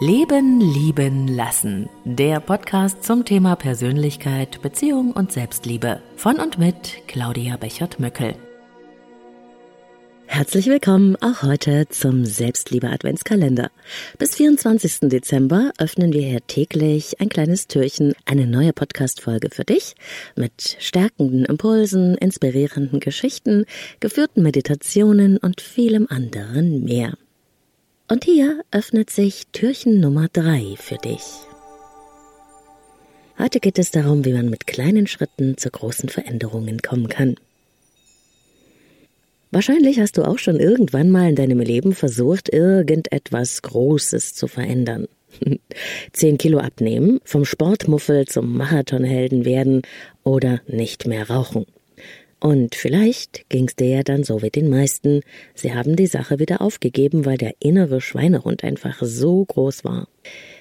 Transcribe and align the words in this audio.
Leben, 0.00 0.60
Lieben, 0.60 1.26
Lassen. 1.26 1.88
Der 2.04 2.38
Podcast 2.38 3.02
zum 3.02 3.24
Thema 3.24 3.56
Persönlichkeit, 3.56 4.62
Beziehung 4.62 5.10
und 5.10 5.32
Selbstliebe. 5.32 6.00
Von 6.14 6.36
und 6.36 6.56
mit 6.56 7.02
Claudia 7.08 7.56
Bechert-Möckel. 7.56 8.36
Herzlich 10.26 10.66
willkommen 10.66 11.16
auch 11.16 11.42
heute 11.42 11.88
zum 11.88 12.24
Selbstliebe-Adventskalender. 12.24 13.72
Bis 14.18 14.36
24. 14.36 15.08
Dezember 15.08 15.72
öffnen 15.78 16.12
wir 16.12 16.22
hier 16.22 16.46
täglich 16.46 17.20
ein 17.20 17.28
kleines 17.28 17.66
Türchen, 17.66 18.14
eine 18.24 18.46
neue 18.46 18.72
Podcast-Folge 18.72 19.48
für 19.50 19.64
dich 19.64 19.96
mit 20.36 20.76
stärkenden 20.78 21.44
Impulsen, 21.44 22.14
inspirierenden 22.14 23.00
Geschichten, 23.00 23.64
geführten 23.98 24.44
Meditationen 24.44 25.38
und 25.38 25.60
vielem 25.60 26.06
anderen 26.08 26.84
mehr. 26.84 27.14
Und 28.10 28.24
hier 28.24 28.62
öffnet 28.70 29.10
sich 29.10 29.48
Türchen 29.52 30.00
Nummer 30.00 30.28
drei 30.32 30.76
für 30.76 30.96
dich. 30.96 31.22
Heute 33.38 33.60
geht 33.60 33.78
es 33.78 33.90
darum, 33.90 34.24
wie 34.24 34.32
man 34.32 34.48
mit 34.48 34.66
kleinen 34.66 35.06
Schritten 35.06 35.58
zu 35.58 35.70
großen 35.70 36.08
Veränderungen 36.08 36.80
kommen 36.80 37.08
kann. 37.08 37.36
Wahrscheinlich 39.50 40.00
hast 40.00 40.16
du 40.16 40.22
auch 40.22 40.38
schon 40.38 40.58
irgendwann 40.58 41.10
mal 41.10 41.28
in 41.28 41.36
deinem 41.36 41.60
Leben 41.60 41.94
versucht, 41.94 42.52
irgendetwas 42.52 43.60
Großes 43.60 44.34
zu 44.34 44.48
verändern. 44.48 45.06
Zehn 46.12 46.38
Kilo 46.38 46.60
abnehmen, 46.60 47.20
vom 47.24 47.44
Sportmuffel 47.44 48.24
zum 48.24 48.56
Marathonhelden 48.56 49.44
werden 49.44 49.82
oder 50.24 50.60
nicht 50.66 51.06
mehr 51.06 51.28
rauchen. 51.28 51.66
Und 52.40 52.74
vielleicht 52.74 53.48
ging's 53.48 53.74
dir 53.74 53.88
ja 53.88 54.02
dann 54.02 54.22
so 54.22 54.42
wie 54.42 54.50
den 54.50 54.68
meisten. 54.68 55.22
Sie 55.54 55.74
haben 55.74 55.96
die 55.96 56.06
Sache 56.06 56.38
wieder 56.38 56.60
aufgegeben, 56.60 57.24
weil 57.24 57.36
der 57.36 57.54
innere 57.58 58.00
Schweinehund 58.00 58.62
einfach 58.62 58.98
so 59.02 59.44
groß 59.44 59.84
war. 59.84 60.08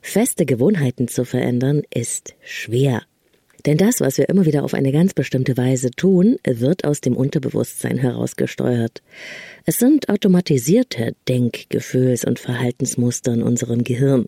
Feste 0.00 0.46
Gewohnheiten 0.46 1.08
zu 1.08 1.24
verändern 1.24 1.82
ist 1.92 2.34
schwer. 2.42 3.02
Denn 3.66 3.76
das, 3.76 4.00
was 4.00 4.18
wir 4.18 4.28
immer 4.28 4.46
wieder 4.46 4.64
auf 4.64 4.72
eine 4.72 4.92
ganz 4.92 5.14
bestimmte 5.14 5.56
Weise 5.56 5.90
tun, 5.90 6.38
wird 6.46 6.84
aus 6.84 7.00
dem 7.00 7.16
Unterbewusstsein 7.16 7.98
herausgesteuert. 7.98 9.02
Es 9.66 9.78
sind 9.78 10.08
automatisierte 10.08 11.14
Denk-, 11.28 11.68
Gefühls- 11.68 12.24
und 12.24 12.38
Verhaltensmuster 12.38 13.34
in 13.34 13.42
unserem 13.42 13.84
Gehirn. 13.84 14.26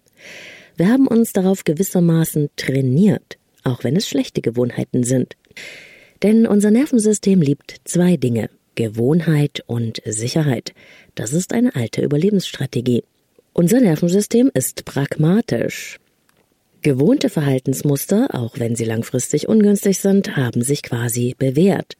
Wir 0.77 0.89
haben 0.89 1.07
uns 1.07 1.33
darauf 1.33 1.65
gewissermaßen 1.65 2.51
trainiert, 2.57 3.39
auch 3.63 3.85
wenn 3.85 3.97
es 3.97 4.09
schlechte 4.09 4.41
Gewohnheiten 4.41 5.05
sind. 5.05 5.37
Denn 6.23 6.47
unser 6.47 6.71
Nervensystem 6.71 7.41
liebt 7.41 7.77
zwei 7.85 8.17
Dinge 8.17 8.51
Gewohnheit 8.75 9.63
und 9.67 10.01
Sicherheit. 10.05 10.73
Das 11.15 11.33
ist 11.33 11.53
eine 11.53 11.75
alte 11.75 12.03
Überlebensstrategie. 12.03 13.05
Unser 13.53 13.81
Nervensystem 13.81 14.51
ist 14.55 14.85
pragmatisch. 14.85 15.99
Gewohnte 16.83 17.29
Verhaltensmuster, 17.29 18.29
auch 18.33 18.59
wenn 18.59 18.75
sie 18.75 18.87
langfristig 18.87 19.49
ungünstig 19.49 19.99
sind, 19.99 20.37
haben 20.37 20.63
sich 20.63 20.83
quasi 20.83 21.35
bewährt. 21.39 21.99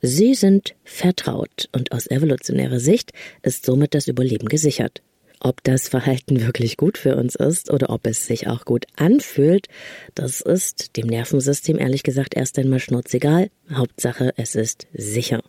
Sie 0.00 0.34
sind 0.34 0.74
vertraut 0.84 1.68
und 1.72 1.92
aus 1.92 2.06
evolutionärer 2.06 2.80
Sicht 2.80 3.12
ist 3.42 3.66
somit 3.66 3.94
das 3.94 4.08
Überleben 4.08 4.48
gesichert. 4.48 5.02
Ob 5.44 5.64
das 5.64 5.88
Verhalten 5.88 6.40
wirklich 6.40 6.76
gut 6.76 6.96
für 6.96 7.16
uns 7.16 7.34
ist 7.34 7.72
oder 7.72 7.90
ob 7.90 8.06
es 8.06 8.26
sich 8.26 8.46
auch 8.46 8.64
gut 8.64 8.86
anfühlt, 8.94 9.66
das 10.14 10.40
ist 10.40 10.96
dem 10.96 11.08
Nervensystem 11.08 11.80
ehrlich 11.80 12.04
gesagt 12.04 12.36
erst 12.36 12.60
einmal 12.60 12.78
schnurzegal. 12.78 13.50
Hauptsache, 13.74 14.32
es 14.36 14.54
ist 14.54 14.86
sicher. 14.92 15.42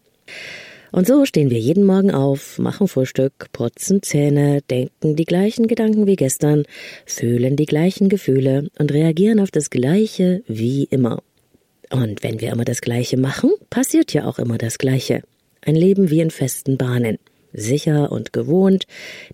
Und 0.91 1.05
so 1.05 1.25
stehen 1.25 1.51
wir 1.51 1.59
jeden 1.59 1.83
Morgen 1.83 2.09
auf, 2.09 2.57
machen 2.57 2.87
Frühstück, 2.87 3.51
putzen 3.51 4.01
Zähne, 4.01 4.63
denken 4.63 5.15
die 5.15 5.25
gleichen 5.25 5.67
Gedanken 5.67 6.07
wie 6.07 6.15
gestern, 6.15 6.63
fühlen 7.05 7.55
die 7.55 7.67
gleichen 7.67 8.09
Gefühle 8.09 8.69
und 8.79 8.91
reagieren 8.91 9.39
auf 9.39 9.51
das 9.51 9.69
Gleiche 9.69 10.41
wie 10.47 10.85
immer. 10.85 11.21
Und 11.91 12.23
wenn 12.23 12.41
wir 12.41 12.51
immer 12.51 12.65
das 12.65 12.81
Gleiche 12.81 13.17
machen, 13.17 13.51
passiert 13.69 14.11
ja 14.11 14.25
auch 14.25 14.39
immer 14.39 14.57
das 14.57 14.79
Gleiche. 14.79 15.21
Ein 15.61 15.75
Leben 15.75 16.09
wie 16.09 16.21
in 16.21 16.31
festen 16.31 16.77
Bahnen 16.77 17.19
sicher 17.53 18.11
und 18.11 18.33
gewohnt, 18.33 18.85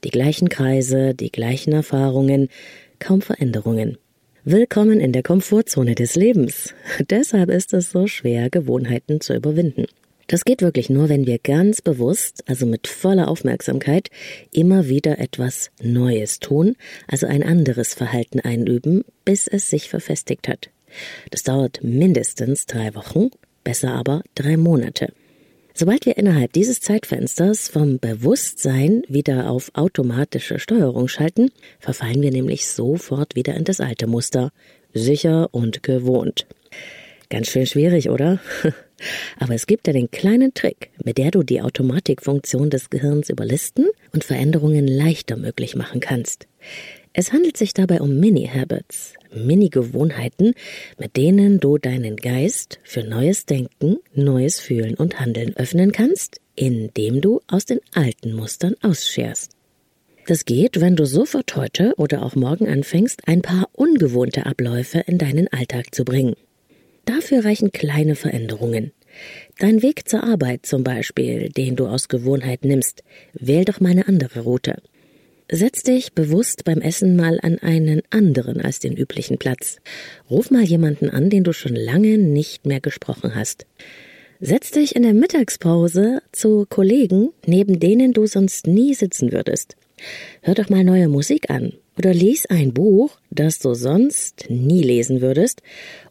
die 0.03 0.11
gleichen 0.11 0.49
Kreise, 0.49 1.13
die 1.15 1.31
gleichen 1.31 1.73
Erfahrungen, 1.73 2.49
kaum 2.99 3.21
Veränderungen. 3.21 3.97
Willkommen 4.43 4.99
in 4.99 5.11
der 5.11 5.23
Komfortzone 5.23 5.95
des 5.95 6.15
Lebens. 6.15 6.73
Deshalb 7.09 7.49
ist 7.49 7.73
es 7.73 7.91
so 7.91 8.07
schwer, 8.07 8.49
Gewohnheiten 8.49 9.21
zu 9.21 9.33
überwinden. 9.33 9.85
Das 10.27 10.45
geht 10.45 10.61
wirklich 10.61 10.91
nur, 10.91 11.09
wenn 11.09 11.25
wir 11.25 11.39
ganz 11.39 11.81
bewusst, 11.81 12.43
also 12.47 12.67
mit 12.67 12.87
voller 12.87 13.29
Aufmerksamkeit, 13.29 14.09
immer 14.51 14.87
wieder 14.87 15.17
etwas 15.17 15.71
Neues 15.81 16.39
tun, 16.39 16.75
also 17.07 17.25
ein 17.25 17.41
anderes 17.41 17.95
Verhalten 17.95 18.39
einüben, 18.39 19.03
bis 19.25 19.47
es 19.47 19.71
sich 19.71 19.89
verfestigt 19.89 20.47
hat. 20.47 20.69
Das 21.31 21.41
dauert 21.41 21.79
mindestens 21.83 22.67
drei 22.67 22.93
Wochen, 22.93 23.31
besser 23.63 23.91
aber 23.93 24.21
drei 24.35 24.55
Monate. 24.55 25.13
Sobald 25.73 26.05
wir 26.05 26.17
innerhalb 26.17 26.51
dieses 26.53 26.81
Zeitfensters 26.81 27.69
vom 27.69 27.99
Bewusstsein 27.99 29.03
wieder 29.07 29.49
auf 29.49 29.71
automatische 29.73 30.59
Steuerung 30.59 31.07
schalten, 31.07 31.51
verfallen 31.79 32.21
wir 32.21 32.31
nämlich 32.31 32.67
sofort 32.67 33.35
wieder 33.35 33.55
in 33.55 33.63
das 33.63 33.79
alte 33.79 34.07
Muster, 34.07 34.51
sicher 34.93 35.49
und 35.51 35.83
gewohnt. 35.83 36.47
Ganz 37.29 37.47
schön 37.47 37.65
schwierig, 37.65 38.09
oder? 38.09 38.39
Aber 39.39 39.53
es 39.53 39.67
gibt 39.67 39.87
ja 39.87 39.93
den 39.93 40.11
kleinen 40.11 40.53
Trick, 40.53 40.89
mit 41.03 41.17
der 41.17 41.31
du 41.31 41.43
die 41.43 41.61
Automatikfunktion 41.61 42.69
des 42.69 42.89
Gehirns 42.89 43.29
überlisten 43.29 43.87
und 44.11 44.23
Veränderungen 44.23 44.87
leichter 44.87 45.37
möglich 45.37 45.75
machen 45.75 45.99
kannst. 45.99 46.47
Es 47.19 47.33
handelt 47.33 47.57
sich 47.57 47.73
dabei 47.73 47.99
um 47.99 48.17
Mini-Habits, 48.17 49.15
Mini-Gewohnheiten, 49.35 50.53
mit 50.97 51.17
denen 51.17 51.59
du 51.59 51.77
deinen 51.77 52.15
Geist 52.15 52.79
für 52.83 53.03
neues 53.03 53.45
Denken, 53.45 53.97
neues 54.13 54.61
Fühlen 54.61 54.95
und 54.95 55.19
Handeln 55.19 55.53
öffnen 55.57 55.91
kannst, 55.91 56.39
indem 56.55 57.19
du 57.19 57.41
aus 57.47 57.65
den 57.65 57.81
alten 57.93 58.31
Mustern 58.31 58.75
ausscherst. 58.81 59.51
Das 60.27 60.45
geht, 60.45 60.79
wenn 60.79 60.95
du 60.95 61.05
sofort 61.05 61.57
heute 61.57 61.93
oder 61.97 62.23
auch 62.23 62.35
morgen 62.35 62.69
anfängst, 62.69 63.27
ein 63.27 63.41
paar 63.41 63.67
ungewohnte 63.73 64.45
Abläufe 64.45 64.99
in 64.99 65.17
deinen 65.17 65.49
Alltag 65.49 65.93
zu 65.93 66.05
bringen. 66.05 66.35
Dafür 67.03 67.43
reichen 67.43 67.73
kleine 67.73 68.15
Veränderungen. 68.15 68.93
Dein 69.57 69.81
Weg 69.81 70.07
zur 70.07 70.23
Arbeit 70.23 70.65
zum 70.65 70.85
Beispiel, 70.85 71.49
den 71.49 71.75
du 71.75 71.87
aus 71.87 72.07
Gewohnheit 72.07 72.63
nimmst, 72.63 73.03
wähl 73.33 73.65
doch 73.65 73.81
mal 73.81 73.89
eine 73.91 74.07
andere 74.07 74.39
Route. 74.39 74.77
Setz 75.51 75.81
dich 75.81 76.13
bewusst 76.13 76.63
beim 76.63 76.79
Essen 76.79 77.15
mal 77.15 77.39
an 77.41 77.57
einen 77.57 78.03
anderen 78.11 78.61
als 78.61 78.77
den 78.77 78.95
üblichen 78.95 79.39
Platz. 79.39 79.77
Ruf 80.29 80.51
mal 80.51 80.63
jemanden 80.63 81.09
an, 81.09 81.31
den 81.31 81.43
du 81.43 81.53
schon 81.53 81.75
lange 81.75 82.19
nicht 82.19 82.67
mehr 82.67 82.79
gesprochen 82.79 83.33
hast. 83.33 83.65
Setz 84.39 84.69
dich 84.69 84.95
in 84.95 85.01
der 85.01 85.15
Mittagspause 85.15 86.21
zu 86.31 86.67
Kollegen, 86.69 87.29
neben 87.47 87.79
denen 87.79 88.13
du 88.13 88.27
sonst 88.27 88.67
nie 88.67 88.93
sitzen 88.93 89.31
würdest. 89.31 89.75
Hör 90.43 90.53
doch 90.53 90.69
mal 90.69 90.83
neue 90.83 91.07
Musik 91.07 91.49
an 91.49 91.73
oder 91.97 92.13
lies 92.13 92.45
ein 92.45 92.71
Buch, 92.71 93.17
das 93.31 93.57
du 93.57 93.73
sonst 93.73 94.45
nie 94.49 94.83
lesen 94.83 95.19
würdest, 95.19 95.63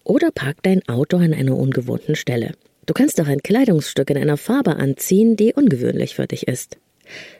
oder 0.02 0.32
park 0.32 0.56
dein 0.64 0.86
Auto 0.88 1.16
an 1.16 1.32
einer 1.32 1.56
ungewohnten 1.56 2.16
Stelle. 2.16 2.54
Du 2.86 2.92
kannst 2.92 3.20
auch 3.20 3.28
ein 3.28 3.42
Kleidungsstück 3.42 4.10
in 4.10 4.18
einer 4.18 4.36
Farbe 4.36 4.76
anziehen, 4.76 5.36
die 5.36 5.54
ungewöhnlich 5.54 6.16
für 6.16 6.26
dich 6.26 6.48
ist. 6.48 6.76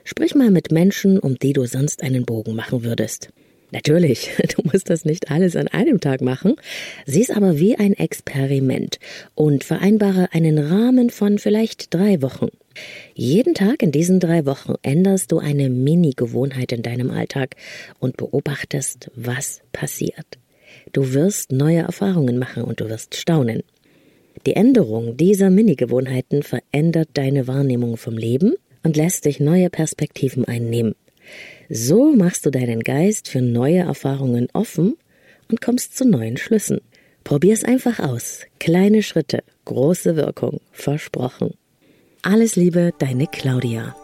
Sprich 0.03 0.35
mal 0.35 0.51
mit 0.51 0.71
Menschen, 0.71 1.19
um 1.19 1.37
die 1.37 1.53
du 1.53 1.65
sonst 1.65 2.03
einen 2.03 2.25
Bogen 2.25 2.55
machen 2.55 2.83
würdest. 2.83 3.29
Natürlich, 3.71 4.31
du 4.55 4.63
musst 4.63 4.89
das 4.89 5.05
nicht 5.05 5.31
alles 5.31 5.55
an 5.55 5.67
einem 5.67 5.99
Tag 5.99 6.21
machen, 6.21 6.55
sieh 7.05 7.21
es 7.21 7.29
aber 7.29 7.59
wie 7.59 7.75
ein 7.75 7.93
Experiment 7.93 8.99
und 9.35 9.63
vereinbare 9.63 10.29
einen 10.31 10.57
Rahmen 10.57 11.09
von 11.09 11.37
vielleicht 11.37 11.93
drei 11.93 12.21
Wochen. 12.21 12.47
Jeden 13.13 13.53
Tag 13.53 13.83
in 13.83 13.91
diesen 13.91 14.19
drei 14.19 14.45
Wochen 14.45 14.75
änderst 14.81 15.31
du 15.31 15.39
eine 15.39 15.69
Mini-Gewohnheit 15.69 16.71
in 16.71 16.81
deinem 16.81 17.11
Alltag 17.11 17.55
und 17.99 18.17
beobachtest, 18.17 19.11
was 19.15 19.61
passiert. 19.71 20.37
Du 20.93 21.13
wirst 21.13 21.51
neue 21.51 21.79
Erfahrungen 21.79 22.39
machen 22.39 22.63
und 22.63 22.79
du 22.79 22.89
wirst 22.89 23.15
staunen. 23.15 23.63
Die 24.45 24.55
Änderung 24.55 25.17
dieser 25.17 25.49
Mini-Gewohnheiten 25.49 26.43
verändert 26.43 27.09
deine 27.13 27.47
Wahrnehmung 27.47 27.97
vom 27.97 28.17
Leben 28.17 28.55
und 28.83 28.97
lässt 28.97 29.25
dich 29.25 29.39
neue 29.39 29.69
Perspektiven 29.69 30.45
einnehmen. 30.45 30.95
So 31.69 32.11
machst 32.15 32.45
du 32.45 32.49
deinen 32.49 32.81
Geist 32.81 33.27
für 33.27 33.41
neue 33.41 33.79
Erfahrungen 33.79 34.47
offen 34.53 34.97
und 35.49 35.61
kommst 35.61 35.97
zu 35.97 36.05
neuen 36.05 36.37
Schlüssen. 36.37 36.81
Probier's 37.23 37.63
einfach 37.63 37.99
aus. 37.99 38.41
Kleine 38.59 39.03
Schritte, 39.03 39.43
große 39.65 40.15
Wirkung, 40.15 40.61
versprochen. 40.71 41.53
Alles 42.21 42.55
Liebe, 42.55 42.93
deine 42.97 43.27
Claudia. 43.27 43.95